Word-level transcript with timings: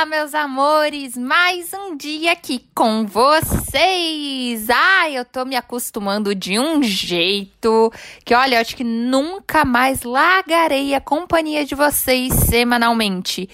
Olá, 0.00 0.06
meus 0.06 0.34
amores! 0.34 1.14
Mais 1.14 1.74
um 1.74 1.94
dia 1.94 2.32
aqui 2.32 2.64
com 2.74 3.04
vocês! 3.06 4.70
Ai, 4.70 5.18
eu 5.18 5.26
tô 5.26 5.44
me 5.44 5.54
acostumando 5.54 6.34
de 6.34 6.58
um 6.58 6.82
jeito 6.82 7.92
que, 8.24 8.34
olha, 8.34 8.54
eu 8.54 8.60
acho 8.62 8.74
que 8.74 8.82
nunca 8.82 9.62
mais 9.62 10.02
largarei 10.02 10.94
a 10.94 11.02
companhia 11.02 11.66
de 11.66 11.74
vocês 11.74 12.32
semanalmente. 12.32 13.46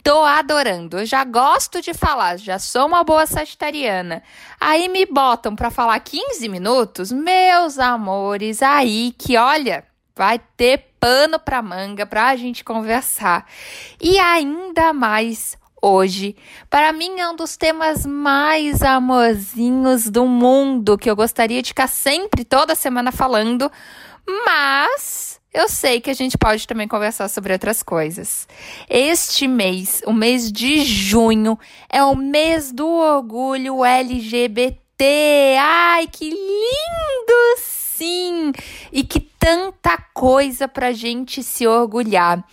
Tô 0.00 0.22
adorando, 0.22 1.00
eu 1.00 1.04
já 1.04 1.24
gosto 1.24 1.82
de 1.82 1.92
falar, 1.92 2.38
já 2.38 2.60
sou 2.60 2.86
uma 2.86 3.02
boa 3.02 3.26
sagitariana. 3.26 4.22
Aí 4.60 4.88
me 4.88 5.04
botam 5.04 5.56
para 5.56 5.68
falar 5.68 5.98
15 5.98 6.48
minutos, 6.48 7.10
meus 7.10 7.76
amores, 7.76 8.62
aí 8.62 9.12
que, 9.18 9.36
olha, 9.36 9.84
vai 10.14 10.38
ter 10.56 10.92
pano 11.00 11.40
para 11.40 11.60
manga 11.60 12.06
para 12.06 12.28
a 12.28 12.36
gente 12.36 12.62
conversar. 12.62 13.44
E 14.00 14.16
ainda 14.20 14.92
mais 14.92 15.58
hoje, 15.82 16.36
para 16.68 16.92
mim 16.92 17.20
é 17.20 17.28
um 17.28 17.36
dos 17.36 17.56
temas 17.56 18.04
mais 18.04 18.82
amorzinhos 18.82 20.08
do 20.08 20.26
mundo 20.26 20.98
que 20.98 21.10
eu 21.10 21.16
gostaria 21.16 21.62
de 21.62 21.68
ficar 21.68 21.88
sempre 21.88 22.44
toda 22.44 22.74
semana 22.74 23.12
falando, 23.12 23.70
mas 24.46 25.40
eu 25.52 25.68
sei 25.68 26.00
que 26.00 26.10
a 26.10 26.14
gente 26.14 26.36
pode 26.36 26.66
também 26.66 26.86
conversar 26.86 27.28
sobre 27.28 27.52
outras 27.52 27.82
coisas. 27.82 28.46
Este 28.88 29.48
mês, 29.48 30.02
o 30.06 30.12
mês 30.12 30.52
de 30.52 30.84
junho, 30.84 31.58
é 31.88 32.02
o 32.02 32.14
mês 32.14 32.72
do 32.72 32.86
orgulho 32.86 33.84
LGBT. 33.84 35.56
Ai, 35.58 36.06
que 36.06 36.30
lindo! 36.30 37.78
sim! 37.98 38.52
E 38.92 39.02
que 39.02 39.18
tanta 39.18 39.98
coisa 40.14 40.68
pra 40.68 40.92
gente 40.92 41.42
se 41.42 41.66
orgulhar. 41.66 42.44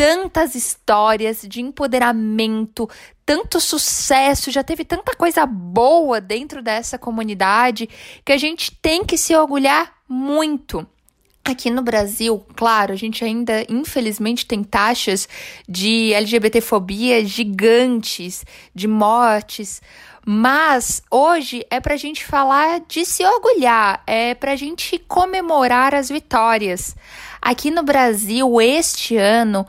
Tantas 0.00 0.54
histórias 0.54 1.42
de 1.46 1.60
empoderamento, 1.60 2.88
tanto 3.26 3.60
sucesso, 3.60 4.50
já 4.50 4.64
teve 4.64 4.82
tanta 4.82 5.14
coisa 5.14 5.44
boa 5.44 6.22
dentro 6.22 6.62
dessa 6.62 6.96
comunidade 6.96 7.86
que 8.24 8.32
a 8.32 8.38
gente 8.38 8.74
tem 8.80 9.04
que 9.04 9.18
se 9.18 9.36
orgulhar 9.36 9.92
muito. 10.08 10.86
Aqui 11.44 11.68
no 11.68 11.82
Brasil, 11.82 12.42
claro, 12.56 12.94
a 12.94 12.96
gente 12.96 13.22
ainda 13.22 13.62
infelizmente 13.68 14.46
tem 14.46 14.64
taxas 14.64 15.28
de 15.68 16.14
LGBTfobia 16.14 17.22
gigantes, 17.22 18.42
de 18.74 18.88
mortes, 18.88 19.82
mas 20.24 21.02
hoje 21.10 21.64
é 21.70 21.80
para 21.80 21.94
a 21.94 21.96
gente 21.96 22.24
falar 22.24 22.80
de 22.86 23.04
se 23.04 23.24
orgulhar, 23.24 24.02
é 24.06 24.34
para 24.34 24.52
a 24.52 24.56
gente 24.56 24.98
comemorar 24.98 25.94
as 25.94 26.08
vitórias. 26.08 26.94
Aqui 27.40 27.70
no 27.70 27.82
Brasil, 27.82 28.60
este 28.60 29.16
ano, 29.16 29.66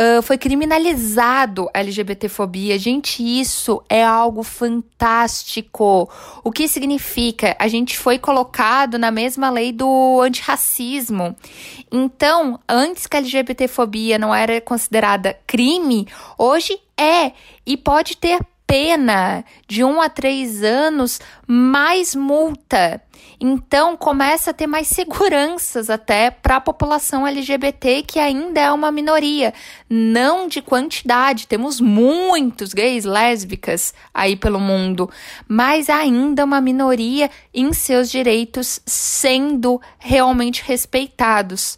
Uh, 0.00 0.22
foi 0.22 0.38
criminalizado 0.38 1.68
a 1.74 1.80
LGBTfobia. 1.80 2.78
Gente, 2.78 3.22
isso 3.22 3.82
é 3.86 4.02
algo 4.02 4.42
fantástico. 4.42 6.08
O 6.42 6.50
que 6.50 6.66
significa? 6.66 7.54
A 7.58 7.68
gente 7.68 7.98
foi 7.98 8.18
colocado 8.18 8.98
na 8.98 9.10
mesma 9.10 9.50
lei 9.50 9.72
do 9.72 10.22
antirracismo. 10.22 11.36
Então, 11.92 12.58
antes 12.66 13.06
que 13.06 13.14
a 13.14 13.20
LGBTfobia 13.20 14.18
não 14.18 14.34
era 14.34 14.58
considerada 14.62 15.38
crime, 15.46 16.08
hoje 16.38 16.80
é. 16.96 17.32
E 17.66 17.76
pode 17.76 18.16
ter 18.16 18.40
pena 18.70 19.44
de 19.66 19.82
um 19.82 20.00
a 20.00 20.08
três 20.08 20.62
anos 20.62 21.20
mais 21.44 22.14
multa. 22.14 23.02
Então 23.40 23.96
começa 23.96 24.52
a 24.52 24.54
ter 24.54 24.68
mais 24.68 24.86
seguranças 24.94 25.90
até 25.90 26.30
para 26.30 26.56
a 26.56 26.60
população 26.60 27.26
LGBT 27.26 28.04
que 28.06 28.20
ainda 28.20 28.60
é 28.60 28.70
uma 28.70 28.92
minoria, 28.92 29.52
não 29.88 30.46
de 30.46 30.62
quantidade. 30.62 31.48
Temos 31.48 31.80
muitos 31.80 32.72
gays, 32.72 33.04
lésbicas 33.04 33.92
aí 34.14 34.36
pelo 34.36 34.60
mundo, 34.60 35.10
mas 35.48 35.90
ainda 35.90 36.44
uma 36.44 36.60
minoria 36.60 37.28
em 37.52 37.72
seus 37.72 38.08
direitos 38.08 38.80
sendo 38.86 39.80
realmente 39.98 40.62
respeitados. 40.64 41.76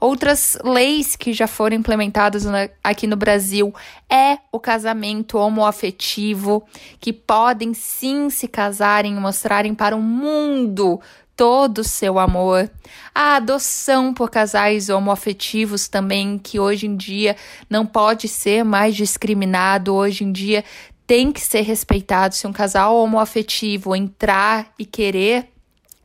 Outras 0.00 0.56
leis 0.62 1.16
que 1.16 1.32
já 1.32 1.48
foram 1.48 1.76
implementadas 1.76 2.44
aqui 2.84 3.06
no 3.06 3.16
Brasil 3.16 3.74
é 4.08 4.38
o 4.52 4.60
casamento 4.60 5.36
homoafetivo, 5.38 6.64
que 7.00 7.12
podem 7.12 7.74
sim 7.74 8.30
se 8.30 8.46
casarem 8.46 9.16
e 9.16 9.20
mostrarem 9.20 9.74
para 9.74 9.96
o 9.96 10.02
mundo 10.02 11.00
todo 11.36 11.78
o 11.78 11.84
seu 11.84 12.18
amor. 12.18 12.70
A 13.14 13.36
adoção 13.36 14.12
por 14.12 14.30
casais 14.30 14.88
homoafetivos 14.88 15.88
também, 15.88 16.38
que 16.38 16.58
hoje 16.60 16.86
em 16.86 16.96
dia 16.96 17.36
não 17.68 17.86
pode 17.86 18.28
ser 18.28 18.64
mais 18.64 18.94
discriminado, 18.94 19.94
hoje 19.94 20.24
em 20.24 20.32
dia 20.32 20.64
tem 21.06 21.32
que 21.32 21.40
ser 21.40 21.62
respeitado. 21.62 22.34
Se 22.34 22.46
um 22.46 22.52
casal 22.52 22.96
homoafetivo 22.96 23.96
entrar 23.96 24.72
e 24.78 24.84
querer 24.84 25.48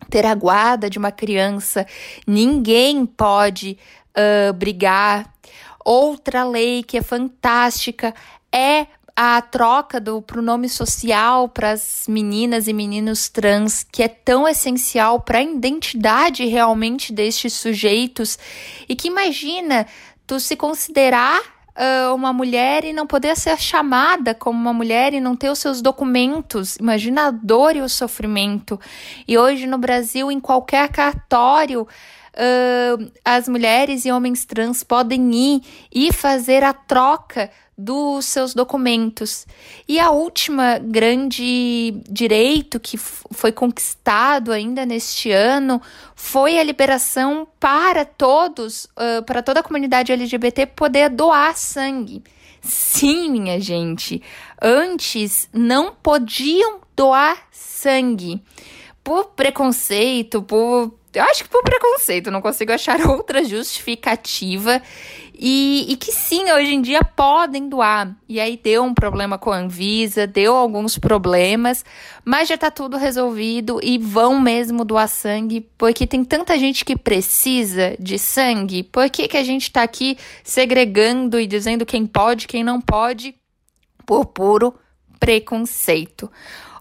ter 0.09 0.25
a 0.25 0.36
guarda 0.36 0.90
de 0.90 0.97
uma 0.97 1.12
criança, 1.12 1.86
ninguém 2.25 3.06
pode 3.06 3.78
uh, 4.18 4.53
brigar. 4.53 5.31
Outra 5.84 6.44
lei 6.44 6.84
que 6.84 6.97
é 6.97 7.02
fantástica 7.02 8.14
é 8.52 8.88
a 9.16 9.41
troca 9.41 10.00
do 10.00 10.22
pronome 10.22 10.68
social 10.68 11.47
para 11.47 11.72
as 11.72 12.06
meninas 12.08 12.68
e 12.68 12.74
meninos 12.74 13.30
trans, 13.30 13.86
que 13.91 14.02
é 14.02 14.08
tão 14.08 14.47
essencial 14.47 15.19
para 15.19 15.38
a 15.38 15.44
identidade 15.44 16.46
realmente 16.47 17.14
destes 17.14 17.53
sujeitos, 17.53 18.40
e 18.90 18.96
que 18.96 19.08
imagina 19.08 19.85
tu 20.25 20.40
se 20.40 20.56
considerar 20.56 21.53
uh, 21.78 22.13
uma 22.13 22.31
mulher 22.31 22.84
e 22.84 22.94
não 22.94 23.06
poder 23.06 23.35
ser 23.35 23.57
chamada 23.59 24.34
como 24.34 24.59
uma 24.59 24.73
mulher 24.73 25.13
e 25.13 25.22
não 25.22 25.35
ter 25.35 25.50
os 25.50 25.59
seus 25.59 25.81
documentos. 25.81 26.78
Imagina 26.78 27.28
a 27.28 27.31
dor 27.31 27.75
e 27.75 27.81
o 27.81 27.89
sofrimento. 27.89 28.79
E 29.28 29.38
hoje 29.38 29.67
no 29.67 29.78
Brasil, 29.78 30.31
em 30.31 30.39
qualquer 30.39 30.89
cartório, 30.89 31.88
Uh, 32.35 33.11
as 33.23 33.47
mulheres 33.47 34.06
e 34.06 34.11
homens 34.11 34.44
trans 34.44 34.84
podem 34.84 35.31
ir 35.35 35.61
e 35.94 36.11
fazer 36.11 36.63
a 36.63 36.73
troca 36.73 37.51
dos 37.78 38.25
seus 38.25 38.53
documentos. 38.53 39.45
E 39.88 40.00
a 40.00 40.11
última 40.11 40.78
grande 40.78 41.94
direito 42.09 42.79
que 42.79 42.97
foi 42.97 43.51
conquistado 43.51 44.51
ainda 44.51 44.85
neste 44.85 45.31
ano 45.31 45.81
foi 46.16 46.59
a 46.59 46.63
liberação 46.63 47.47
para 47.59 48.06
todos, 48.06 48.85
uh, 48.85 49.23
para 49.25 49.41
toda 49.41 49.59
a 49.59 49.63
comunidade 49.63 50.11
LGBT 50.11 50.67
poder 50.67 51.09
doar 51.09 51.57
sangue. 51.57 52.23
Sim, 52.61 53.29
minha 53.29 53.59
gente, 53.59 54.22
antes 54.61 55.50
não 55.51 55.94
podiam 55.94 56.79
doar 56.95 57.47
sangue 57.51 58.41
por 59.03 59.31
preconceito, 59.31 60.41
por 60.41 60.94
eu 61.13 61.23
acho 61.25 61.44
que 61.44 61.50
por 61.50 61.61
preconceito, 61.63 62.31
não 62.31 62.41
consigo 62.41 62.72
achar 62.72 63.00
outra 63.07 63.44
justificativa. 63.44 64.81
E, 65.45 65.91
e, 65.91 65.97
que 65.97 66.09
sim, 66.09 66.49
hoje 66.53 66.73
em 66.73 66.81
dia 66.81 67.03
podem 67.03 67.67
doar. 67.67 68.15
E 68.29 68.39
aí 68.39 68.55
deu 68.55 68.81
um 68.81 68.93
problema 68.93 69.37
com 69.37 69.51
a 69.51 69.57
Anvisa, 69.57 70.25
deu 70.25 70.55
alguns 70.55 70.97
problemas, 70.97 71.83
mas 72.23 72.47
já 72.47 72.57
tá 72.57 72.71
tudo 72.71 72.95
resolvido 72.95 73.77
e 73.83 73.97
vão 73.97 74.39
mesmo 74.39 74.85
doar 74.85 75.09
sangue, 75.09 75.59
porque 75.77 76.07
tem 76.07 76.23
tanta 76.23 76.57
gente 76.57 76.85
que 76.85 76.95
precisa 76.95 77.93
de 77.99 78.17
sangue. 78.17 78.83
Por 78.83 79.09
que, 79.09 79.27
que 79.27 79.35
a 79.35 79.43
gente 79.43 79.69
tá 79.69 79.83
aqui 79.83 80.17
segregando 80.45 81.37
e 81.37 81.45
dizendo 81.45 81.85
quem 81.85 82.07
pode, 82.07 82.47
quem 82.47 82.63
não 82.63 82.79
pode? 82.79 83.35
Por 84.05 84.27
puro 84.27 84.73
preconceito. 85.19 86.31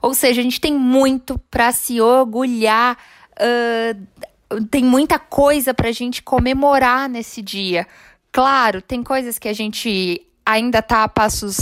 Ou 0.01 0.15
seja, 0.15 0.41
a 0.41 0.45
gente 0.45 0.61
tem 0.61 0.73
muito 0.73 1.37
para 1.51 1.73
se 1.73 2.01
orgulhar 2.01 2.97
uh, 3.33 4.23
tem 4.71 4.85
muita 4.85 5.19
coisa 5.19 5.73
para 5.73 5.89
a 5.89 5.93
gente 5.93 6.23
comemorar 6.23 7.09
nesse 7.09 7.41
dia. 7.41 7.87
Claro, 8.33 8.81
tem 8.81 9.03
coisas 9.03 9.39
que 9.39 9.47
a 9.47 9.53
gente 9.53 10.27
ainda 10.45 10.81
tá 10.81 11.05
a 11.05 11.09
passos 11.09 11.59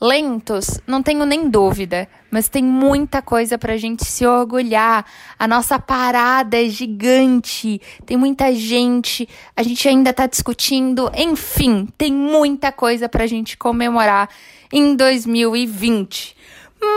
lentos, 0.00 0.80
não 0.86 1.02
tenho 1.02 1.26
nem 1.26 1.50
dúvida, 1.50 2.08
mas 2.30 2.48
tem 2.48 2.62
muita 2.62 3.20
coisa 3.20 3.58
pra 3.58 3.76
gente 3.76 4.04
se 4.04 4.24
orgulhar. 4.24 5.04
A 5.38 5.48
nossa 5.48 5.78
parada 5.78 6.56
é 6.56 6.68
gigante, 6.68 7.80
tem 8.06 8.16
muita 8.16 8.54
gente, 8.54 9.28
a 9.56 9.62
gente 9.62 9.88
ainda 9.88 10.12
tá 10.12 10.26
discutindo, 10.26 11.10
enfim, 11.14 11.88
tem 11.98 12.12
muita 12.12 12.70
coisa 12.70 13.08
pra 13.08 13.26
gente 13.26 13.56
comemorar 13.56 14.28
em 14.72 14.94
2020. 14.94 16.36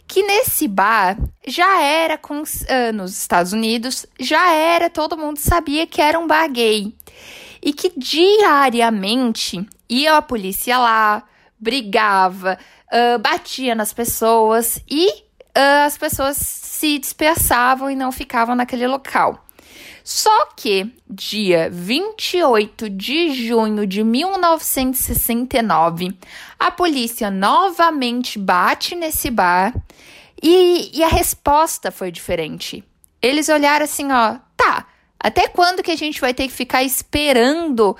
que 0.08 0.22
nesse 0.24 0.68
bar 0.68 1.18
já 1.48 1.82
era 1.82 2.16
uh, 2.16 2.94
nos 2.94 3.18
Estados 3.18 3.54
Unidos, 3.54 4.06
já 4.20 4.52
era, 4.52 4.90
todo 4.90 5.18
mundo 5.18 5.38
sabia 5.38 5.88
que 5.88 6.02
era 6.02 6.20
um 6.20 6.28
bar 6.28 6.50
gay. 6.52 6.94
E 7.62 7.72
que 7.72 7.94
diariamente 7.96 9.66
ia 9.90 10.18
a 10.18 10.22
polícia 10.22 10.78
lá, 10.78 11.24
brigava, 11.58 12.60
uh, 12.92 13.18
batia 13.20 13.74
nas 13.74 13.94
pessoas 13.94 14.84
e 14.90 15.08
uh, 15.10 15.86
as 15.86 15.98
pessoas 15.98 16.36
se 16.38 17.00
dispersavam 17.00 17.90
e 17.90 17.96
não 17.96 18.12
ficavam 18.12 18.54
naquele 18.54 18.86
local. 18.86 19.46
Só 20.04 20.48
que 20.48 20.94
dia 21.10 21.70
28 21.72 22.90
de 22.90 23.48
junho 23.48 23.88
de 23.88 24.04
1969, 24.04 26.10
a 26.60 26.70
polícia 26.70 27.32
novamente 27.32 28.38
bate 28.38 28.96
nesse 28.96 29.32
bar 29.32 29.74
e, 30.42 30.92
e 30.94 31.02
a 31.04 31.08
resposta 31.08 31.90
foi 31.90 32.12
diferente. 32.12 32.84
Eles 33.22 33.48
olharam 33.48 33.86
assim, 33.86 34.12
ó, 34.12 34.40
tá, 34.58 34.88
até 35.18 35.48
quando 35.48 35.82
que 35.82 35.92
a 35.92 35.96
gente 35.96 36.20
vai 36.20 36.34
ter 36.34 36.50
que 36.50 36.54
ficar 36.54 36.84
esperando 36.84 37.92
uh, 37.92 37.96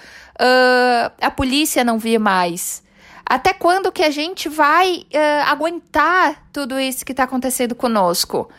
a 1.22 1.32
polícia 1.32 1.86
não 1.86 1.98
vir 1.98 2.20
mais? 2.20 2.83
Até 3.26 3.54
quando 3.54 3.92
que 3.92 4.04
a 4.04 4.10
gente 4.10 4.50
vai 4.50 5.06
uh, 5.14 5.48
aguentar 5.48 6.44
tudo 6.52 6.80
isso 6.80 7.06
que 7.06 7.14
está 7.14 7.24
acontecendo 7.24 7.74
conosco? 7.74 8.50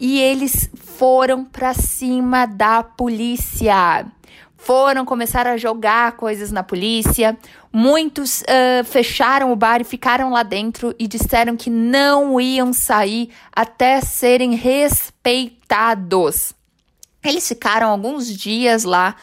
E 0.00 0.20
eles 0.20 0.70
foram 0.74 1.44
para 1.44 1.74
cima 1.74 2.46
da 2.46 2.82
polícia. 2.82 4.06
Foram 4.56 5.04
começar 5.04 5.46
a 5.46 5.58
jogar 5.58 6.12
coisas 6.12 6.50
na 6.50 6.62
polícia. 6.62 7.36
Muitos 7.72 8.42
uh, 8.42 8.84
fecharam 8.84 9.52
o 9.52 9.56
bar 9.56 9.80
e 9.80 9.84
ficaram 9.84 10.30
lá 10.30 10.42
dentro 10.42 10.94
e 10.98 11.06
disseram 11.06 11.56
que 11.56 11.68
não 11.68 12.40
iam 12.40 12.72
sair 12.72 13.30
até 13.54 14.00
serem 14.00 14.54
respeitados. 14.54 16.54
Eles 17.22 17.46
ficaram 17.46 17.90
alguns 17.90 18.26
dias 18.26 18.84
lá 18.84 19.16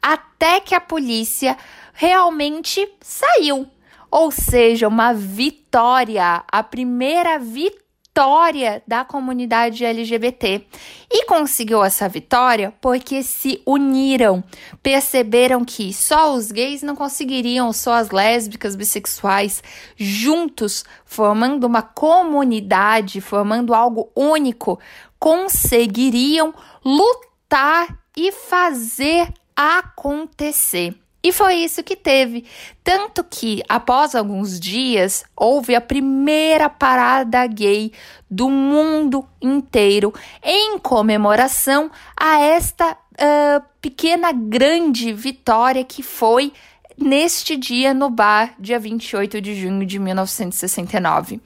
até 0.00 0.60
que 0.60 0.74
a 0.74 0.80
polícia 0.80 1.58
realmente 1.92 2.88
saiu 3.00 3.68
ou 4.16 4.30
seja, 4.30 4.88
uma 4.88 5.12
vitória, 5.12 6.42
a 6.50 6.62
primeira 6.62 7.38
vitória 7.38 8.82
da 8.88 9.04
comunidade 9.04 9.84
LGBT. 9.84 10.64
E 11.12 11.26
conseguiu 11.26 11.84
essa 11.84 12.08
vitória 12.08 12.72
porque 12.80 13.22
se 13.22 13.60
uniram, 13.66 14.42
perceberam 14.82 15.62
que 15.66 15.92
só 15.92 16.32
os 16.32 16.50
gays 16.50 16.82
não 16.82 16.96
conseguiriam, 16.96 17.74
só 17.74 17.92
as 17.92 18.08
lésbicas, 18.08 18.74
bissexuais, 18.74 19.62
juntos, 19.98 20.82
formando 21.04 21.64
uma 21.64 21.82
comunidade, 21.82 23.20
formando 23.20 23.74
algo 23.74 24.10
único, 24.16 24.80
conseguiriam 25.18 26.54
lutar 26.82 27.98
e 28.16 28.32
fazer 28.32 29.28
acontecer. 29.54 30.94
E 31.26 31.32
foi 31.32 31.56
isso 31.56 31.82
que 31.82 31.96
teve. 31.96 32.44
Tanto 32.84 33.24
que, 33.24 33.60
após 33.68 34.14
alguns 34.14 34.60
dias, 34.60 35.24
houve 35.34 35.74
a 35.74 35.80
primeira 35.80 36.70
parada 36.70 37.44
gay 37.48 37.90
do 38.30 38.48
mundo 38.48 39.26
inteiro 39.42 40.14
em 40.40 40.78
comemoração 40.78 41.90
a 42.16 42.38
esta 42.38 42.92
uh, 42.92 43.64
pequena 43.82 44.30
grande 44.30 45.12
vitória 45.12 45.82
que 45.82 46.00
foi 46.00 46.52
neste 46.96 47.56
dia 47.56 47.92
no 47.92 48.08
bar, 48.08 48.54
dia 48.56 48.78
28 48.78 49.40
de 49.40 49.56
junho 49.56 49.84
de 49.84 49.98
1969. 49.98 51.40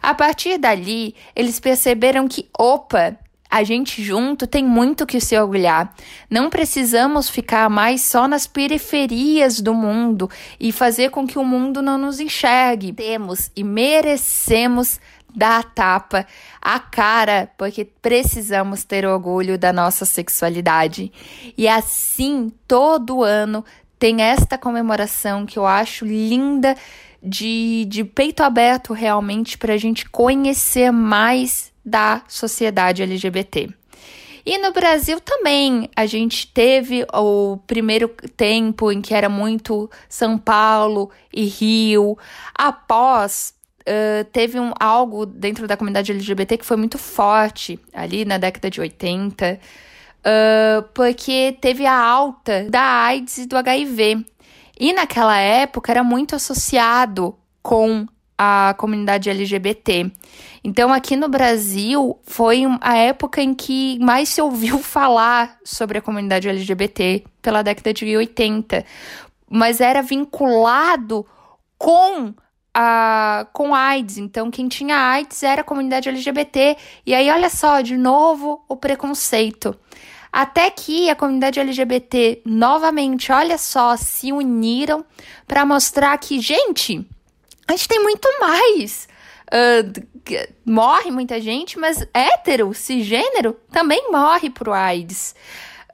A 0.00 0.14
partir 0.14 0.58
dali, 0.58 1.12
eles 1.34 1.58
perceberam 1.58 2.28
que, 2.28 2.48
opa, 2.56 3.18
a 3.54 3.62
gente 3.62 4.02
junto 4.02 4.48
tem 4.48 4.64
muito 4.64 5.06
que 5.06 5.20
se 5.20 5.38
orgulhar. 5.38 5.94
Não 6.28 6.50
precisamos 6.50 7.28
ficar 7.28 7.70
mais 7.70 8.00
só 8.00 8.26
nas 8.26 8.48
periferias 8.48 9.60
do 9.60 9.72
mundo 9.72 10.28
e 10.58 10.72
fazer 10.72 11.10
com 11.10 11.24
que 11.24 11.38
o 11.38 11.44
mundo 11.44 11.80
não 11.80 11.96
nos 11.96 12.18
enxergue. 12.18 12.92
Temos 12.92 13.52
e 13.54 13.62
merecemos 13.62 14.98
dar 15.32 15.60
a 15.60 15.62
tapa, 15.62 16.26
a 16.60 16.80
cara, 16.80 17.48
porque 17.56 17.84
precisamos 17.84 18.82
ter 18.82 19.06
orgulho 19.06 19.56
da 19.56 19.72
nossa 19.72 20.04
sexualidade. 20.04 21.12
E 21.56 21.68
assim, 21.68 22.50
todo 22.66 23.22
ano 23.22 23.64
tem 24.00 24.20
esta 24.20 24.58
comemoração 24.58 25.46
que 25.46 25.60
eu 25.60 25.64
acho 25.64 26.04
linda 26.04 26.76
de, 27.22 27.84
de 27.88 28.02
peito 28.02 28.42
aberto 28.42 28.92
realmente 28.92 29.56
para 29.56 29.74
a 29.74 29.78
gente 29.78 30.10
conhecer 30.10 30.90
mais 30.90 31.72
da 31.84 32.22
sociedade 32.28 33.02
LGBT. 33.02 33.68
E 34.46 34.58
no 34.58 34.72
Brasil 34.72 35.18
também 35.20 35.88
a 35.96 36.04
gente 36.04 36.46
teve 36.48 37.06
o 37.12 37.56
primeiro 37.66 38.08
tempo 38.36 38.92
em 38.92 39.00
que 39.00 39.14
era 39.14 39.28
muito 39.28 39.90
São 40.08 40.36
Paulo 40.36 41.10
e 41.32 41.44
Rio. 41.44 42.18
Após 42.54 43.54
uh, 43.80 44.24
teve 44.32 44.60
um, 44.60 44.72
algo 44.78 45.24
dentro 45.24 45.66
da 45.66 45.78
comunidade 45.78 46.12
LGBT 46.12 46.58
que 46.58 46.66
foi 46.66 46.76
muito 46.76 46.98
forte 46.98 47.80
ali 47.92 48.26
na 48.26 48.36
década 48.36 48.68
de 48.68 48.82
80, 48.82 49.58
uh, 49.58 50.82
porque 50.92 51.56
teve 51.58 51.86
a 51.86 51.98
alta 51.98 52.66
da 52.68 52.82
AIDS 52.82 53.38
e 53.38 53.46
do 53.46 53.56
HIV. 53.56 54.26
E 54.78 54.92
naquela 54.92 55.38
época 55.38 55.90
era 55.90 56.04
muito 56.04 56.36
associado 56.36 57.34
com 57.62 58.06
a 58.36 58.74
comunidade 58.76 59.30
LGBT. 59.30 60.10
Então, 60.62 60.92
aqui 60.92 61.16
no 61.16 61.28
Brasil, 61.28 62.18
foi 62.24 62.62
a 62.80 62.96
época 62.96 63.40
em 63.40 63.54
que 63.54 63.98
mais 64.00 64.28
se 64.28 64.40
ouviu 64.40 64.78
falar 64.82 65.58
sobre 65.64 65.98
a 65.98 66.02
comunidade 66.02 66.48
LGBT, 66.48 67.24
pela 67.40 67.62
década 67.62 67.92
de 67.92 68.16
80. 68.16 68.84
Mas 69.48 69.80
era 69.80 70.02
vinculado 70.02 71.26
com 71.78 72.34
a, 72.72 73.46
com 73.52 73.74
AIDS. 73.74 74.18
Então, 74.18 74.50
quem 74.50 74.68
tinha 74.68 74.96
AIDS 74.96 75.42
era 75.42 75.60
a 75.60 75.64
comunidade 75.64 76.08
LGBT. 76.08 76.76
E 77.06 77.14
aí, 77.14 77.30
olha 77.30 77.48
só, 77.48 77.80
de 77.80 77.96
novo, 77.96 78.64
o 78.68 78.76
preconceito. 78.76 79.76
Até 80.32 80.68
que 80.68 81.08
a 81.08 81.14
comunidade 81.14 81.60
LGBT, 81.60 82.42
novamente, 82.44 83.30
olha 83.30 83.56
só, 83.56 83.96
se 83.96 84.32
uniram 84.32 85.04
para 85.46 85.64
mostrar 85.64 86.18
que, 86.18 86.40
gente, 86.40 87.06
a 87.68 87.72
gente 87.72 87.88
tem 87.88 88.02
muito 88.02 88.28
mais. 88.40 89.08
Uh, 89.46 90.06
morre 90.64 91.10
muita 91.10 91.40
gente, 91.40 91.78
mas 91.78 92.06
hétero, 92.12 92.72
cisgênero, 92.74 93.56
também 93.70 94.10
morre 94.10 94.50
pro 94.50 94.72
AIDS. 94.72 95.34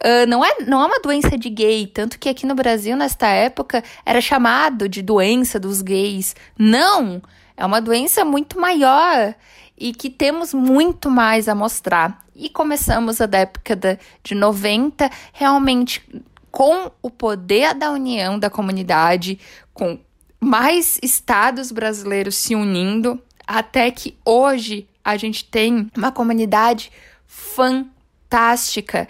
Uh, 0.02 0.26
não, 0.26 0.44
é, 0.44 0.60
não 0.66 0.82
é 0.82 0.86
uma 0.86 1.00
doença 1.00 1.36
de 1.36 1.50
gay, 1.50 1.86
tanto 1.86 2.18
que 2.18 2.28
aqui 2.28 2.46
no 2.46 2.54
Brasil, 2.54 2.96
nesta 2.96 3.26
época, 3.26 3.84
era 4.04 4.20
chamado 4.20 4.88
de 4.88 5.02
doença 5.02 5.60
dos 5.60 5.82
gays. 5.82 6.34
Não! 6.58 7.22
É 7.56 7.66
uma 7.66 7.80
doença 7.80 8.24
muito 8.24 8.58
maior 8.58 9.34
e 9.76 9.92
que 9.92 10.08
temos 10.08 10.54
muito 10.54 11.10
mais 11.10 11.46
a 11.46 11.54
mostrar. 11.54 12.24
E 12.34 12.48
começamos 12.48 13.20
a 13.20 13.26
década 13.26 13.98
de 14.22 14.34
90 14.34 15.10
realmente 15.32 16.02
com 16.50 16.90
o 17.02 17.10
poder 17.10 17.74
da 17.74 17.90
união 17.90 18.38
da 18.38 18.48
comunidade, 18.48 19.38
com 19.74 19.98
mais 20.40 20.98
estados 21.02 21.70
brasileiros 21.70 22.34
se 22.34 22.54
unindo, 22.54 23.20
até 23.46 23.90
que 23.90 24.16
hoje 24.24 24.88
a 25.04 25.16
gente 25.16 25.44
tem 25.44 25.90
uma 25.96 26.10
comunidade 26.10 26.90
fantástica 27.26 29.06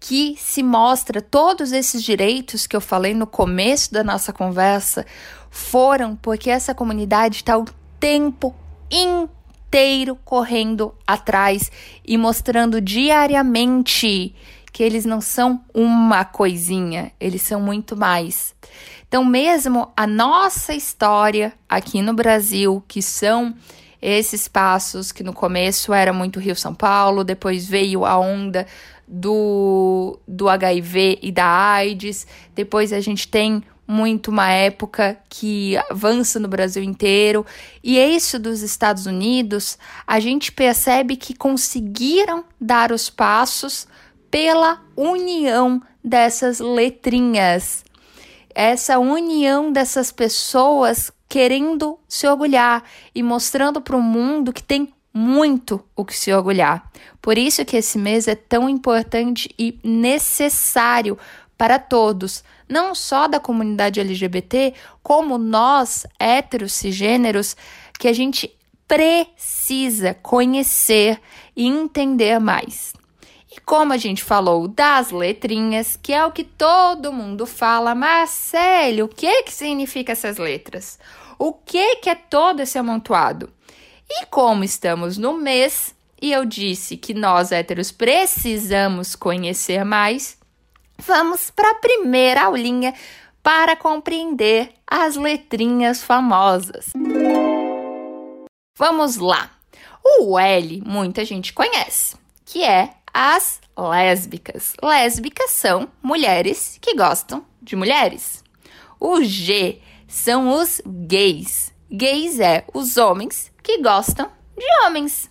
que 0.00 0.36
se 0.38 0.62
mostra 0.62 1.20
todos 1.20 1.72
esses 1.72 2.02
direitos 2.02 2.66
que 2.66 2.76
eu 2.76 2.80
falei 2.80 3.14
no 3.14 3.26
começo 3.26 3.92
da 3.92 4.04
nossa 4.04 4.32
conversa 4.32 5.04
foram 5.50 6.14
porque 6.14 6.50
essa 6.50 6.74
comunidade 6.74 7.36
está 7.36 7.58
o 7.58 7.64
tempo 7.98 8.54
inteiro 8.90 10.16
correndo 10.24 10.94
atrás 11.06 11.70
e 12.06 12.16
mostrando 12.16 12.80
diariamente 12.80 14.34
que 14.72 14.82
eles 14.82 15.04
não 15.04 15.20
são 15.20 15.64
uma 15.74 16.24
coisinha, 16.24 17.12
eles 17.18 17.42
são 17.42 17.60
muito 17.60 17.96
mais. 17.96 18.54
Então, 19.06 19.24
mesmo 19.24 19.90
a 19.96 20.06
nossa 20.06 20.74
história 20.74 21.52
aqui 21.68 22.02
no 22.02 22.12
Brasil, 22.12 22.82
que 22.86 23.00
são 23.00 23.54
esses 24.00 24.42
espaços 24.42 25.10
que 25.10 25.24
no 25.24 25.32
começo 25.32 25.92
era 25.92 26.12
muito 26.12 26.38
Rio 26.38 26.54
São 26.54 26.74
Paulo, 26.74 27.24
depois 27.24 27.66
veio 27.66 28.04
a 28.04 28.18
onda 28.18 28.66
do, 29.06 30.18
do 30.28 30.48
HIV 30.48 31.18
e 31.22 31.32
da 31.32 31.46
AIDS, 31.46 32.26
depois 32.54 32.92
a 32.92 33.00
gente 33.00 33.26
tem 33.26 33.62
muito 33.86 34.30
uma 34.30 34.50
época 34.50 35.16
que 35.30 35.74
avança 35.90 36.38
no 36.38 36.46
Brasil 36.46 36.82
inteiro. 36.82 37.46
E 37.82 37.98
isso 37.98 38.38
dos 38.38 38.60
Estados 38.60 39.06
Unidos, 39.06 39.78
a 40.06 40.20
gente 40.20 40.52
percebe 40.52 41.16
que 41.16 41.34
conseguiram 41.34 42.44
dar 42.60 42.92
os 42.92 43.08
passos 43.08 43.88
pela 44.30 44.82
união 44.96 45.82
dessas 46.02 46.60
letrinhas. 46.60 47.84
Essa 48.54 48.98
união 48.98 49.72
dessas 49.72 50.10
pessoas 50.10 51.12
querendo 51.28 51.98
se 52.08 52.26
orgulhar 52.26 52.82
e 53.14 53.22
mostrando 53.22 53.80
para 53.80 53.96
o 53.96 54.02
mundo 54.02 54.52
que 54.52 54.62
tem 54.62 54.92
muito 55.12 55.84
o 55.94 56.04
que 56.04 56.16
se 56.16 56.32
orgulhar. 56.32 56.90
Por 57.20 57.36
isso 57.36 57.64
que 57.64 57.76
esse 57.76 57.98
mês 57.98 58.28
é 58.28 58.34
tão 58.34 58.68
importante 58.68 59.50
e 59.58 59.78
necessário 59.82 61.18
para 61.56 61.78
todos, 61.78 62.44
não 62.68 62.94
só 62.94 63.26
da 63.26 63.40
comunidade 63.40 63.98
LGBT, 63.98 64.74
como 65.02 65.36
nós, 65.36 66.06
héteros, 66.18 66.72
cisgêneros, 66.72 67.56
que 67.98 68.06
a 68.06 68.12
gente 68.12 68.56
precisa 68.86 70.14
conhecer 70.14 71.20
e 71.56 71.66
entender 71.66 72.38
mais. 72.38 72.92
Como 73.64 73.92
a 73.92 73.96
gente 73.96 74.24
falou 74.24 74.66
das 74.66 75.10
letrinhas, 75.10 75.98
que 76.00 76.12
é 76.12 76.24
o 76.24 76.32
que 76.32 76.44
todo 76.44 77.12
mundo 77.12 77.46
fala, 77.46 77.94
Marcelo, 77.94 79.04
o 79.04 79.08
que 79.08 79.42
que 79.42 79.52
significa 79.52 80.12
essas 80.12 80.38
letras? 80.38 80.98
O 81.38 81.52
que 81.52 81.96
que 81.96 82.10
é 82.10 82.14
todo 82.14 82.60
esse 82.60 82.78
amontoado? 82.78 83.50
E 84.08 84.26
como 84.26 84.64
estamos 84.64 85.18
no 85.18 85.34
mês, 85.34 85.94
e 86.20 86.32
eu 86.32 86.44
disse 86.44 86.96
que 86.96 87.12
nós 87.12 87.52
héteros 87.52 87.92
precisamos 87.92 89.14
conhecer 89.14 89.84
mais, 89.84 90.38
Vamos 91.06 91.48
para 91.50 91.70
a 91.70 91.74
primeira 91.76 92.44
aulinha 92.44 92.92
para 93.40 93.76
compreender 93.76 94.74
as 94.84 95.14
letrinhas 95.14 96.02
famosas. 96.02 96.86
Vamos 98.76 99.16
lá. 99.16 99.50
O 100.02 100.38
L 100.38 100.82
muita 100.84 101.24
gente 101.24 101.52
conhece, 101.52 102.16
que 102.44 102.64
é 102.64 102.94
as 103.20 103.60
lésbicas. 103.76 104.74
Lésbicas 104.80 105.50
são 105.50 105.88
mulheres 106.00 106.78
que 106.80 106.94
gostam 106.94 107.44
de 107.60 107.74
mulheres. 107.74 108.44
O 109.00 109.24
G 109.24 109.80
são 110.06 110.50
os 110.50 110.80
gays. 110.86 111.74
Gays 111.90 112.38
é 112.38 112.64
os 112.72 112.96
homens 112.96 113.50
que 113.60 113.82
gostam 113.82 114.30
de 114.56 114.64
homens. 114.84 115.28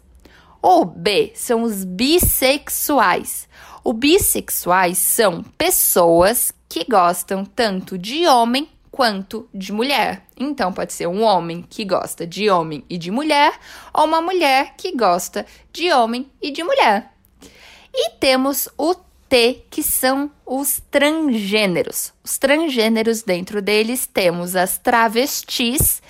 O 0.61 0.83
B 0.83 1.31
são 1.33 1.63
os 1.63 1.85
bissexuais. 1.85 3.47
Os 3.85 3.95
bissexuais 3.95 4.97
são 4.97 5.41
pessoas 5.57 6.51
que 6.67 6.83
gostam 6.83 7.45
tanto 7.45 7.97
de 7.97 8.27
homem 8.27 8.69
quanto 8.91 9.47
de 9.53 9.71
mulher. 9.71 10.25
Então, 10.35 10.73
pode 10.73 10.91
ser 10.91 11.07
um 11.07 11.23
homem 11.23 11.61
que 11.61 11.85
gosta 11.85 12.27
de 12.27 12.49
homem 12.49 12.83
e 12.89 12.97
de 12.97 13.11
mulher, 13.11 13.57
ou 13.93 14.03
uma 14.03 14.21
mulher 14.21 14.73
que 14.75 14.93
gosta 14.93 15.45
de 15.71 15.89
homem 15.93 16.29
e 16.41 16.51
de 16.51 16.63
mulher. 16.63 17.16
E 17.97 18.11
temos 18.11 18.69
o 18.77 18.93
T, 19.27 19.65
que 19.71 19.81
são 19.81 20.31
os 20.45 20.79
transgêneros. 20.91 22.13
Os 22.23 22.37
transgêneros, 22.37 23.23
dentro 23.23 23.61
deles, 23.61 24.05
temos 24.05 24.55
as 24.55 24.77
travestis 24.77 26.01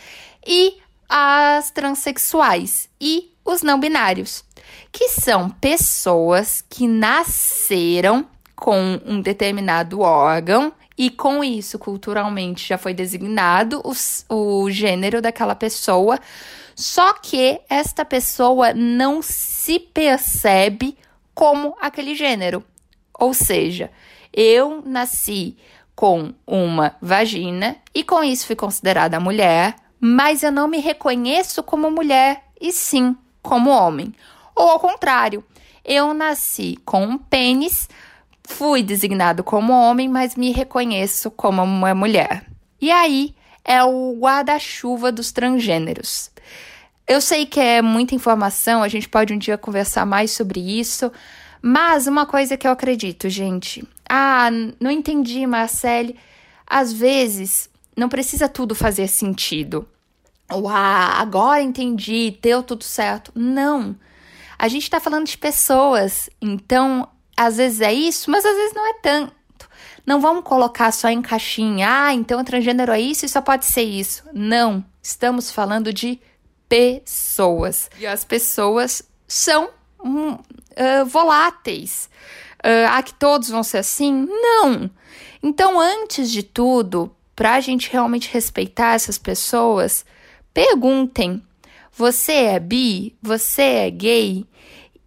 e 0.45 0.77
as 1.07 1.71
transexuais 1.71 2.89
e 2.99 3.31
os 3.45 3.61
não 3.61 3.79
binários 3.79 4.43
que 4.91 5.09
são 5.09 5.49
pessoas 5.49 6.63
que 6.67 6.87
nasceram 6.87 8.25
com 8.55 8.99
um 9.05 9.21
determinado 9.21 10.01
órgão 10.01 10.73
e 10.97 11.11
com 11.11 11.43
isso, 11.43 11.77
culturalmente, 11.77 12.67
já 12.67 12.77
foi 12.77 12.93
designado 12.93 13.81
o, 13.83 13.93
o 14.35 14.71
gênero 14.71 15.21
daquela 15.21 15.53
pessoa, 15.53 16.19
só 16.75 17.13
que 17.13 17.61
esta 17.69 18.03
pessoa 18.03 18.73
não 18.73 19.21
se 19.21 19.79
percebe 19.79 20.97
como 21.37 21.75
aquele 21.79 22.15
gênero. 22.15 22.63
Ou 23.13 23.31
seja, 23.31 23.91
eu 24.33 24.81
nasci 24.83 25.55
com 25.95 26.33
uma 26.47 26.95
vagina 26.99 27.75
e 27.93 28.03
com 28.03 28.23
isso 28.23 28.47
fui 28.47 28.55
considerada 28.55 29.19
mulher, 29.19 29.75
mas 29.99 30.41
eu 30.41 30.51
não 30.51 30.67
me 30.67 30.79
reconheço 30.79 31.61
como 31.61 31.91
mulher 31.91 32.43
e 32.59 32.71
sim 32.71 33.15
como 33.43 33.69
homem. 33.69 34.15
Ou 34.55 34.67
ao 34.67 34.79
contrário, 34.79 35.45
eu 35.85 36.11
nasci 36.11 36.75
com 36.83 37.03
um 37.05 37.19
pênis, 37.19 37.87
fui 38.43 38.81
designado 38.81 39.43
como 39.43 39.73
homem, 39.73 40.09
mas 40.09 40.35
me 40.35 40.51
reconheço 40.51 41.29
como 41.29 41.61
uma 41.61 41.93
mulher. 41.93 42.47
E 42.81 42.91
aí 42.91 43.35
é 43.63 43.83
o 43.83 44.17
guarda-chuva 44.19 45.11
dos 45.11 45.31
transgêneros. 45.31 46.31
Eu 47.07 47.21
sei 47.21 47.45
que 47.45 47.59
é 47.59 47.81
muita 47.81 48.15
informação, 48.15 48.83
a 48.83 48.87
gente 48.89 49.07
pode 49.07 49.33
um 49.33 49.37
dia 49.37 49.57
conversar 49.57 50.05
mais 50.05 50.31
sobre 50.31 50.59
isso, 50.59 51.09
mas 51.61 52.05
uma 52.05 52.25
coisa 52.25 52.57
que 52.57 52.67
eu 52.67 52.71
acredito, 52.71 53.29
gente. 53.29 53.87
Ah, 54.09 54.49
não 54.79 54.91
entendi, 54.91 55.47
Marcele. 55.47 56.17
Às 56.65 56.91
vezes, 56.91 57.69
não 57.95 58.09
precisa 58.09 58.49
tudo 58.49 58.75
fazer 58.75 59.07
sentido. 59.07 59.87
Ou, 60.51 60.67
ah, 60.67 61.19
agora 61.19 61.61
entendi, 61.61 62.37
deu 62.41 62.61
tudo 62.61 62.83
certo. 62.83 63.31
Não. 63.33 63.95
A 64.59 64.67
gente 64.67 64.83
está 64.83 64.99
falando 64.99 65.27
de 65.27 65.37
pessoas, 65.37 66.29
então 66.41 67.07
às 67.35 67.57
vezes 67.57 67.81
é 67.81 67.93
isso, 67.93 68.29
mas 68.31 68.43
às 68.43 68.55
vezes 68.55 68.73
não 68.73 68.85
é 68.85 68.93
tanto. 68.95 69.35
Não 70.05 70.19
vamos 70.19 70.43
colocar 70.43 70.91
só 70.91 71.09
em 71.09 71.21
caixinha, 71.21 71.87
ah, 71.89 72.13
então 72.13 72.43
transgênero 72.43 72.91
é 72.91 72.99
isso 72.99 73.25
e 73.25 73.29
só 73.29 73.39
pode 73.41 73.65
ser 73.65 73.83
isso. 73.83 74.23
Não, 74.33 74.83
estamos 75.01 75.51
falando 75.51 75.93
de 75.93 76.19
pessoas. 76.67 77.89
E 77.99 78.05
as 78.05 78.23
pessoas 78.25 79.01
são 79.27 79.69
um, 80.03 80.31
uh, 80.31 81.05
voláteis. 81.05 82.09
Uh, 82.59 82.89
ah, 82.89 83.03
que 83.03 83.13
todos 83.13 83.49
vão 83.49 83.63
ser 83.63 83.79
assim? 83.79 84.27
Não. 84.29 84.89
Então, 85.41 85.79
antes 85.79 86.31
de 86.31 86.43
tudo, 86.43 87.15
para 87.35 87.53
a 87.53 87.59
gente 87.59 87.91
realmente 87.91 88.29
respeitar 88.31 88.95
essas 88.95 89.17
pessoas, 89.17 90.05
perguntem 90.53 91.41
você 91.97 92.33
é 92.33 92.59
bi? 92.59 93.15
Você 93.23 93.63
é 93.63 93.89
gay? 93.89 94.45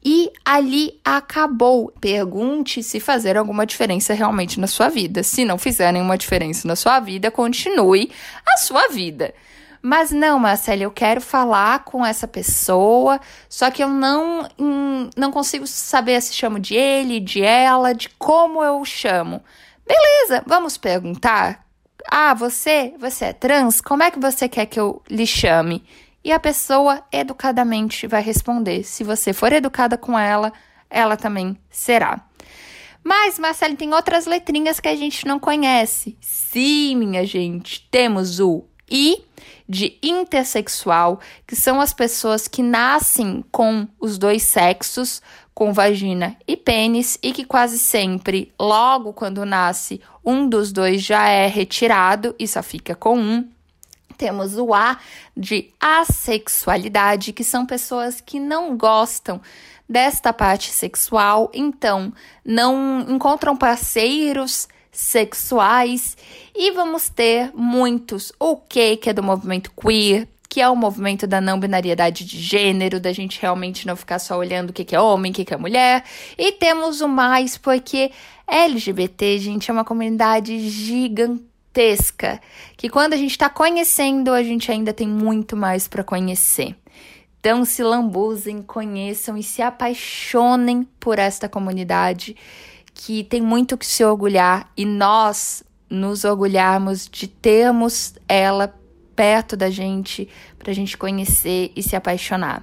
E 0.05 0.33
ali 0.45 0.99
acabou. 1.05 1.93
Pergunte 2.01 2.83
se 2.83 2.99
fazer 2.99 3.37
alguma 3.37 3.65
diferença 3.65 4.13
realmente 4.13 4.59
na 4.59 4.67
sua 4.67 4.89
vida. 4.89 5.23
Se 5.23 5.45
não 5.45 5.57
fizer 5.57 5.93
nenhuma 5.93 6.19
diferença 6.19 6.67
na 6.67 6.75
sua 6.75 6.99
vida, 6.99 7.31
continue 7.31 8.11
a 8.45 8.57
sua 8.57 8.89
vida. 8.89 9.33
Mas 9.83 10.11
não, 10.11 10.39
Marcela, 10.39 10.83
eu 10.83 10.91
quero 10.91 11.21
falar 11.21 11.85
com 11.85 12.05
essa 12.05 12.29
pessoa, 12.29 13.19
só 13.49 13.71
que 13.71 13.83
eu 13.83 13.89
não, 13.89 14.47
hum, 14.59 15.09
não 15.17 15.33
consigo 15.33 15.67
saber 15.67 16.21
se 16.21 16.35
chamo 16.35 16.59
de 16.59 16.75
ele, 16.75 17.19
de 17.19 17.43
ela, 17.43 17.95
de 17.95 18.09
como 18.11 18.63
eu 18.63 18.85
chamo. 18.85 19.43
Beleza, 19.87 20.45
vamos 20.47 20.77
perguntar? 20.77 21.65
Ah, 22.11 22.35
você, 22.35 22.95
você 22.99 23.27
é 23.27 23.33
trans? 23.33 23.81
Como 23.81 24.03
é 24.03 24.11
que 24.11 24.19
você 24.19 24.49
quer 24.49 24.67
que 24.67 24.79
eu 24.79 25.03
lhe 25.09 25.27
chame? 25.27 25.83
e 26.25 26.33
a 26.33 26.39
pessoa 26.39 27.03
educadamente 27.11 28.07
vai 28.07 28.23
responder. 28.23 28.85
Se 28.85 29.03
você 29.03 29.33
for 29.33 29.53
educada 29.53 29.97
com 29.97 30.19
ela, 30.19 30.53
ela 30.89 31.17
também 31.17 31.57
será. 31.71 32.25
Mas, 33.03 33.39
Marcelo, 33.39 33.77
tem 33.77 33.95
outras 33.95 34.27
letrinhas 34.27 34.79
que 34.79 34.89
a 34.89 34.95
gente 34.95 35.27
não 35.27 35.39
conhece. 35.39 36.19
Sim, 36.21 36.97
minha 36.97 37.25
gente, 37.25 37.89
temos 37.91 38.39
o 38.39 38.65
I 38.91 39.25
de 39.69 39.97
intersexual, 40.03 41.21
que 41.47 41.55
são 41.55 41.81
as 41.81 41.93
pessoas 41.93 42.49
que 42.49 42.61
nascem 42.61 43.45
com 43.53 43.87
os 44.01 44.19
dois 44.19 44.43
sexos, 44.43 45.23
com 45.55 45.73
vagina 45.73 46.37
e 46.47 46.57
pênis, 46.57 47.17
e 47.23 47.33
que 47.33 47.45
quase 47.45 47.79
sempre, 47.79 48.53
logo 48.59 49.13
quando 49.13 49.47
nasce, 49.47 50.01
um 50.25 50.49
dos 50.49 50.73
dois 50.73 51.03
já 51.03 51.29
é 51.29 51.47
retirado 51.47 52.35
e 52.39 52.49
só 52.49 52.63
fica 52.63 52.97
com 52.97 53.17
um. 53.17 53.49
Temos 54.19 54.59
o 54.59 54.75
A 54.75 54.99
de 55.37 55.71
assexualidade, 55.79 57.33
que 57.33 57.45
são 57.45 57.65
pessoas 57.65 58.21
que 58.21 58.41
não 58.41 58.77
gostam 58.77 59.41
desta 59.89 60.33
parte 60.33 60.71
sexual, 60.71 61.51
então 61.55 62.13
não 62.45 63.07
encontram 63.09 63.57
parceiros 63.57 64.69
sexuais 64.93 66.17
e 66.55 66.71
vamos 66.73 67.09
ter 67.09 67.53
muitos 67.55 68.33
o 68.39 68.57
que 68.57 68.97
que 68.97 69.11
é 69.11 69.13
do 69.13 69.23
movimento 69.23 69.71
queer, 69.73 70.27
que 70.49 70.61
é 70.61 70.69
o 70.69 70.75
movimento 70.75 71.29
da 71.29 71.41
não 71.41 71.61
binariedade 71.61 72.25
de 72.25 72.39
gênero, 72.39 72.99
da 72.99 73.13
gente 73.13 73.41
realmente 73.41 73.87
não 73.87 73.95
ficar 73.95 74.19
só 74.19 74.37
olhando 74.37 74.71
o 74.71 74.73
que, 74.73 74.85
que 74.85 74.97
é 74.97 75.01
homem, 75.01 75.31
o 75.31 75.35
que, 75.35 75.45
que 75.45 75.55
é 75.55 75.57
mulher. 75.57 76.05
E 76.37 76.51
temos 76.51 77.01
o 77.01 77.09
mais, 77.09 77.57
porque 77.57 78.11
LGBT, 78.49 79.39
gente, 79.39 79.71
é 79.71 79.73
uma 79.73 79.85
comunidade 79.85 80.59
gigantesca 80.69 82.41
que 82.77 82.89
quando 82.89 83.13
a 83.13 83.17
gente 83.17 83.31
está 83.31 83.49
conhecendo, 83.49 84.33
a 84.33 84.43
gente 84.43 84.73
ainda 84.73 84.93
tem 84.93 85.07
muito 85.07 85.57
mais 85.57 85.87
para 85.87 86.03
conhecer. 86.03 86.75
Então 87.39 87.65
se 87.65 87.83
lambuzem, 87.83 88.61
conheçam 88.61 89.37
e 89.37 89.43
se 89.45 89.63
apaixonem 89.63 90.83
por 90.99 91.19
esta 91.19 91.49
comunidade 91.49 92.37
que 93.03 93.25
tem 93.25 93.41
muito 93.41 93.79
que 93.79 93.87
se 93.87 94.05
orgulhar 94.05 94.71
e 94.77 94.85
nós 94.85 95.65
nos 95.89 96.23
orgulharmos 96.23 97.09
de 97.11 97.27
termos 97.27 98.13
ela 98.29 98.75
perto 99.17 99.57
da 99.57 99.71
gente, 99.71 100.29
para 100.59 100.71
a 100.71 100.75
gente 100.75 100.99
conhecer 100.99 101.73
e 101.75 101.83
se 101.83 101.97
apaixonar. 101.97 102.63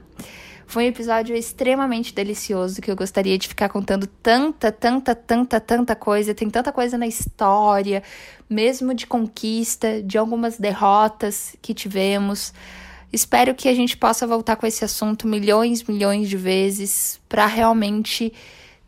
Foi 0.67 0.83
um 0.83 0.87
episódio 0.89 1.35
extremamente 1.35 2.13
delicioso 2.13 2.81
que 2.83 2.91
eu 2.91 2.95
gostaria 2.95 3.35
de 3.35 3.47
ficar 3.47 3.67
contando 3.69 4.05
tanta, 4.05 4.71
tanta, 4.71 5.15
tanta, 5.15 5.59
tanta 5.59 5.95
coisa. 5.95 6.35
Tem 6.35 6.49
tanta 6.51 6.71
coisa 6.71 6.99
na 6.99 7.07
história, 7.07 8.03
mesmo 8.47 8.93
de 8.93 9.07
conquista, 9.07 10.03
de 10.03 10.19
algumas 10.19 10.59
derrotas 10.59 11.55
que 11.63 11.73
tivemos. 11.73 12.53
Espero 13.11 13.55
que 13.55 13.67
a 13.67 13.73
gente 13.73 13.97
possa 13.97 14.27
voltar 14.27 14.55
com 14.55 14.67
esse 14.67 14.85
assunto 14.85 15.27
milhões, 15.27 15.83
milhões 15.83 16.29
de 16.29 16.37
vezes 16.37 17.19
para 17.27 17.47
realmente 17.47 18.31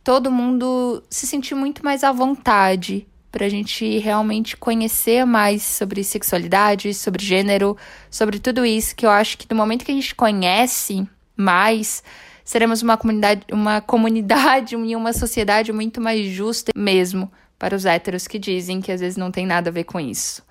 todo 0.03 0.32
mundo 0.32 1.03
se 1.10 1.27
sentir 1.27 1.56
muito 1.56 1.84
mais 1.84 2.03
à 2.03 2.12
vontade, 2.12 3.08
para 3.32 3.46
a 3.46 3.50
gente 3.50 4.00
realmente 4.00 4.58
conhecer 4.58 5.25
mais 5.25 5.62
sobre 5.62 6.03
sexualidade, 6.03 6.94
sobre 6.94 7.24
gênero, 7.24 7.77
sobre 8.10 8.39
tudo 8.39 8.65
isso 8.65 8.96
que 8.96 9.06
eu 9.06 9.10
acho 9.10 9.38
que 9.38 9.46
no 9.50 9.56
momento 9.56 9.86
que 9.86 9.91
a 9.91 9.96
gente 9.96 10.15
conhece 10.15 11.08
mais, 11.36 12.03
seremos 12.44 12.82
uma 12.82 12.98
comunidade, 12.98 13.46
uma 13.51 13.82
comunidade 13.82 14.75
e 14.75 14.96
uma 14.96 15.13
sociedade 15.13 15.72
muito 15.72 16.01
mais 16.01 16.27
justa 16.27 16.72
mesmo 16.75 17.32
para 17.60 17.75
os 17.75 17.86
héteros 17.86 18.27
que 18.27 18.39
dizem 18.39 18.82
que 18.82 18.91
às 18.91 19.01
vezes 19.01 19.18
não 19.18 19.32
tem 19.32 19.46
nada 19.46 19.70
a 19.70 19.74
ver 19.74 19.84
com 19.84 20.00
isso. 20.00 20.41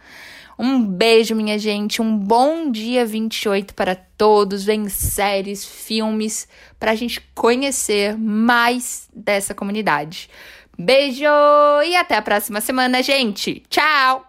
Um 0.58 0.84
beijo, 0.84 1.36
minha 1.36 1.58
gente. 1.58 2.02
Um 2.02 2.18
bom 2.18 2.70
dia 2.70 3.06
28 3.06 3.74
para 3.74 3.94
todos. 3.94 4.64
Vem 4.64 4.88
séries, 4.88 5.64
filmes, 5.64 6.48
para 6.80 6.90
a 6.90 6.94
gente 6.96 7.20
conhecer 7.34 8.18
mais 8.18 9.08
dessa 9.14 9.54
comunidade. 9.54 10.28
Beijo 10.76 11.24
e 11.84 11.94
até 11.94 12.16
a 12.16 12.22
próxima 12.22 12.60
semana, 12.60 13.02
gente. 13.02 13.62
Tchau! 13.68 14.26